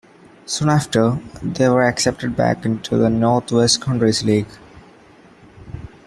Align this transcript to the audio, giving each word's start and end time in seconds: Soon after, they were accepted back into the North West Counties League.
Soon 0.47 0.67
after, 0.69 1.19
they 1.43 1.69
were 1.69 1.83
accepted 1.87 2.35
back 2.35 2.65
into 2.65 2.97
the 2.97 3.07
North 3.07 3.51
West 3.51 3.83
Counties 3.83 4.23
League. 4.23 4.49